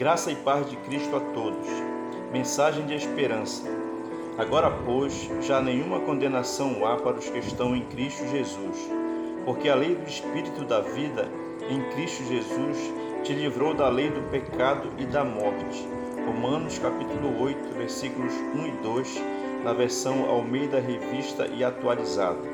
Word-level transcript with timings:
Graça 0.00 0.32
e 0.32 0.34
paz 0.34 0.66
de 0.70 0.78
Cristo 0.78 1.14
a 1.14 1.20
todos. 1.20 1.68
Mensagem 2.32 2.86
de 2.86 2.94
esperança. 2.94 3.64
Agora, 4.38 4.70
pois, 4.70 5.28
já 5.42 5.60
nenhuma 5.60 6.00
condenação 6.00 6.86
há 6.86 6.96
para 6.96 7.18
os 7.18 7.28
que 7.28 7.38
estão 7.38 7.76
em 7.76 7.84
Cristo 7.84 8.26
Jesus, 8.28 8.78
porque 9.44 9.68
a 9.68 9.74
lei 9.74 9.94
do 9.94 10.08
Espírito 10.08 10.64
da 10.64 10.80
vida 10.80 11.28
em 11.68 11.82
Cristo 11.90 12.24
Jesus 12.24 12.78
te 13.24 13.34
livrou 13.34 13.74
da 13.74 13.90
lei 13.90 14.08
do 14.08 14.22
pecado 14.30 14.90
e 14.96 15.04
da 15.04 15.22
morte. 15.22 15.86
Romanos 16.24 16.78
capítulo 16.78 17.38
8, 17.42 17.74
versículos 17.76 18.32
1 18.32 18.66
e 18.68 18.70
2, 18.82 19.22
na 19.64 19.74
versão 19.74 20.24
Almeida 20.30 20.80
Revista 20.80 21.46
e 21.46 21.62
Atualizada. 21.62 22.48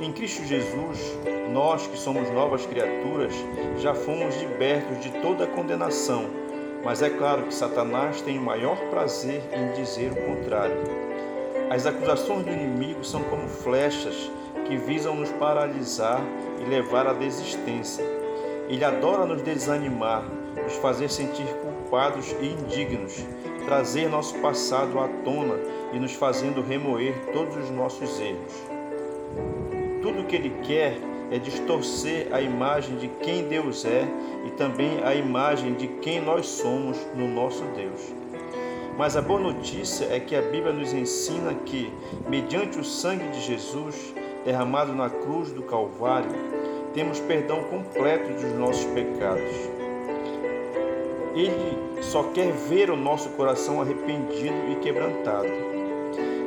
Em 0.00 0.12
Cristo 0.12 0.44
Jesus, 0.44 1.18
nós 1.52 1.88
que 1.88 1.98
somos 1.98 2.30
novas 2.30 2.64
criaturas 2.64 3.34
já 3.78 3.92
fomos 3.92 4.36
libertos 4.36 5.00
de 5.00 5.10
toda 5.20 5.48
condenação 5.48 6.38
mas 6.84 7.02
é 7.02 7.10
claro 7.10 7.42
que 7.42 7.54
Satanás 7.54 8.20
tem 8.22 8.38
o 8.38 8.42
maior 8.42 8.76
prazer 8.90 9.42
em 9.52 9.72
dizer 9.72 10.12
o 10.12 10.16
contrário. 10.16 10.76
As 11.70 11.86
acusações 11.86 12.44
do 12.44 12.50
inimigo 12.50 13.04
são 13.04 13.22
como 13.24 13.48
flechas 13.48 14.30
que 14.66 14.76
visam 14.76 15.14
nos 15.14 15.30
paralisar 15.32 16.20
e 16.60 16.64
levar 16.64 17.06
à 17.06 17.12
desistência. 17.12 18.04
Ele 18.68 18.84
adora 18.84 19.26
nos 19.26 19.42
desanimar, 19.42 20.24
nos 20.62 20.74
fazer 20.76 21.10
sentir 21.10 21.46
culpados 21.62 22.34
e 22.40 22.46
indignos, 22.46 23.24
trazer 23.66 24.08
nosso 24.08 24.38
passado 24.38 24.98
à 24.98 25.08
tona 25.24 25.54
e 25.92 25.98
nos 25.98 26.14
fazendo 26.14 26.62
remoer 26.62 27.14
todos 27.32 27.56
os 27.56 27.70
nossos 27.70 28.18
erros. 28.20 28.54
Tudo 30.02 30.20
o 30.20 30.24
que 30.24 30.36
ele 30.36 30.50
quer 30.62 30.96
é 31.30 31.38
distorcer 31.38 32.28
a 32.32 32.40
imagem 32.40 32.96
de 32.96 33.08
quem 33.08 33.48
Deus 33.48 33.84
é 33.84 34.06
e 34.46 34.50
também 34.50 35.02
a 35.04 35.14
imagem 35.14 35.74
de 35.74 35.86
quem 35.86 36.20
nós 36.20 36.46
somos 36.46 36.98
no 37.14 37.28
nosso 37.28 37.62
Deus. 37.76 38.12
Mas 38.98 39.16
a 39.16 39.22
boa 39.22 39.40
notícia 39.40 40.06
é 40.10 40.20
que 40.20 40.36
a 40.36 40.42
Bíblia 40.42 40.72
nos 40.72 40.92
ensina 40.92 41.54
que, 41.64 41.90
mediante 42.28 42.78
o 42.78 42.84
sangue 42.84 43.28
de 43.28 43.40
Jesus 43.40 44.14
derramado 44.44 44.92
na 44.92 45.08
cruz 45.08 45.52
do 45.52 45.62
Calvário, 45.62 46.30
temos 46.92 47.20
perdão 47.20 47.62
completo 47.64 48.32
dos 48.32 48.52
nossos 48.58 48.84
pecados. 48.86 49.54
Ele 51.34 51.78
só 52.02 52.24
quer 52.24 52.52
ver 52.52 52.90
o 52.90 52.96
nosso 52.96 53.30
coração 53.30 53.80
arrependido 53.80 54.72
e 54.72 54.76
quebrantado. 54.76 55.48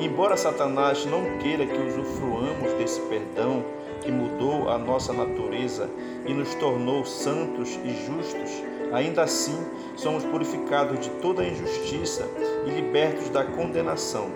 Embora 0.00 0.36
Satanás 0.36 1.04
não 1.06 1.38
queira 1.38 1.66
que 1.66 1.76
usufruamos 1.76 2.72
desse 2.74 3.00
perdão, 3.02 3.64
que 4.00 4.12
mudou 4.12 4.68
a 4.68 4.78
nossa 4.78 5.12
natureza 5.12 5.90
e 6.24 6.32
nos 6.32 6.54
tornou 6.54 7.04
santos 7.04 7.78
e 7.84 8.06
justos, 8.06 8.62
ainda 8.92 9.22
assim 9.22 9.58
somos 9.96 10.24
purificados 10.24 11.00
de 11.00 11.10
toda 11.20 11.44
injustiça 11.44 12.28
e 12.64 12.70
libertos 12.70 13.28
da 13.30 13.44
condenação. 13.44 14.30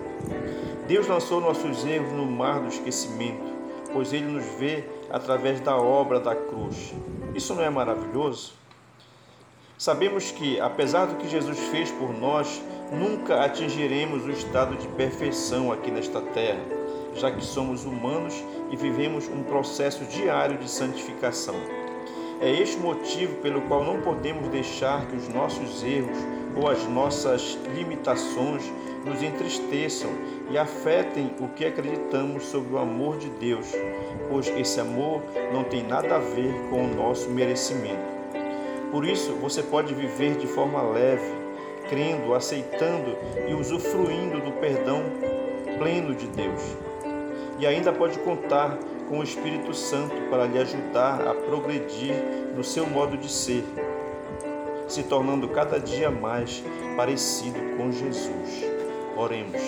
Deus 0.85 1.07
lançou 1.07 1.39
nossos 1.39 1.85
erros 1.85 2.11
no 2.11 2.25
mar 2.25 2.59
do 2.59 2.67
esquecimento, 2.67 3.53
pois 3.93 4.11
Ele 4.11 4.25
nos 4.25 4.45
vê 4.59 4.83
através 5.09 5.61
da 5.61 5.77
obra 5.77 6.19
da 6.19 6.35
cruz. 6.35 6.93
Isso 7.33 7.55
não 7.55 7.63
é 7.63 7.69
maravilhoso? 7.69 8.62
Sabemos 9.83 10.31
que, 10.31 10.61
apesar 10.61 11.07
do 11.07 11.15
que 11.15 11.27
Jesus 11.27 11.59
fez 11.59 11.91
por 11.91 12.17
nós, 12.17 12.63
nunca 12.89 13.43
atingiremos 13.43 14.23
o 14.23 14.31
estado 14.31 14.77
de 14.77 14.87
perfeição 14.87 15.73
aqui 15.73 15.91
nesta 15.91 16.21
terra 16.21 16.63
já 17.15 17.29
que 17.29 17.43
somos 17.43 17.83
humanos 17.83 18.33
e 18.71 18.77
vivemos 18.77 19.27
um 19.27 19.43
processo 19.43 20.05
diário 20.05 20.57
de 20.57 20.69
santificação. 20.69 21.55
É 22.39 22.49
este 22.49 22.77
motivo 22.77 23.35
pelo 23.41 23.61
qual 23.63 23.83
não 23.83 24.01
podemos 24.01 24.47
deixar 24.47 25.05
que 25.07 25.17
os 25.17 25.27
nossos 25.27 25.83
erros 25.83 26.17
ou 26.55 26.69
as 26.69 26.81
nossas 26.85 27.57
limitações 27.75 28.63
nos 29.05 29.21
entristeçam 29.21 30.11
e 30.49 30.57
afetem 30.57 31.33
o 31.41 31.49
que 31.49 31.65
acreditamos 31.65 32.45
sobre 32.45 32.73
o 32.73 32.77
amor 32.77 33.17
de 33.17 33.29
Deus, 33.31 33.67
pois 34.29 34.47
esse 34.47 34.79
amor 34.79 35.21
não 35.51 35.63
tem 35.63 35.83
nada 35.83 36.15
a 36.15 36.19
ver 36.19 36.53
com 36.69 36.85
o 36.85 36.95
nosso 36.95 37.29
merecimento. 37.29 38.12
Por 38.93 39.05
isso, 39.05 39.33
você 39.33 39.63
pode 39.63 39.93
viver 39.93 40.37
de 40.37 40.45
forma 40.45 40.79
leve, 40.83 41.33
crendo, 41.89 42.35
aceitando 42.35 43.17
e 43.47 43.53
usufruindo 43.55 44.39
do 44.39 44.51
perdão 44.53 45.03
pleno 45.79 46.13
de 46.13 46.27
Deus 46.27 46.61
e 47.57 47.65
ainda 47.65 47.91
pode 47.91 48.19
contar 48.19 48.77
com 49.09 49.19
o 49.19 49.23
Espírito 49.23 49.73
Santo 49.73 50.15
para 50.29 50.45
lhe 50.45 50.59
ajudar 50.59 51.27
a 51.27 51.33
progredir 51.33 52.13
no 52.55 52.63
seu 52.63 52.85
modo 52.85 53.17
de 53.17 53.31
ser, 53.31 53.63
se 54.87 55.01
tornando 55.03 55.47
cada 55.47 55.79
dia 55.79 56.11
mais 56.11 56.63
parecido 56.95 57.59
com 57.77 57.91
Jesus. 57.91 58.63
Oremos. 59.15 59.61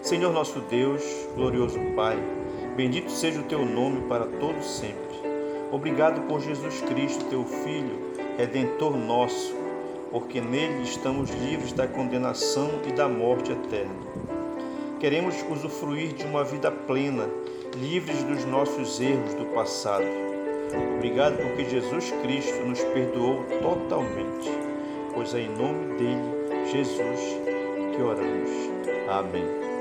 Senhor 0.00 0.32
nosso 0.32 0.60
Deus, 0.60 1.02
glorioso 1.34 1.78
Pai, 1.94 2.16
bendito 2.74 3.10
seja 3.10 3.40
o 3.40 3.44
teu 3.44 3.66
nome 3.66 4.02
para 4.08 4.24
todos 4.24 4.64
sempre. 4.64 5.25
Obrigado 5.72 6.20
por 6.28 6.40
Jesus 6.40 6.80
Cristo, 6.82 7.24
teu 7.24 7.44
Filho, 7.44 8.12
redentor 8.38 8.96
nosso, 8.96 9.54
porque 10.12 10.40
nele 10.40 10.82
estamos 10.82 11.30
livres 11.30 11.72
da 11.72 11.88
condenação 11.88 12.70
e 12.86 12.92
da 12.92 13.08
morte 13.08 13.50
eterna. 13.50 14.06
Queremos 15.00 15.34
usufruir 15.50 16.14
de 16.14 16.24
uma 16.24 16.44
vida 16.44 16.70
plena, 16.70 17.28
livres 17.74 18.22
dos 18.22 18.44
nossos 18.44 19.00
erros 19.00 19.34
do 19.34 19.46
passado. 19.46 20.06
Obrigado 20.96 21.36
porque 21.36 21.64
Jesus 21.64 22.12
Cristo 22.22 22.64
nos 22.64 22.80
perdoou 22.84 23.44
totalmente, 23.60 24.50
pois 25.14 25.34
é 25.34 25.40
em 25.40 25.50
nome 25.50 25.96
dele, 25.98 26.66
Jesus, 26.70 27.20
que 27.94 28.02
oramos. 28.02 28.50
Amém. 29.08 29.75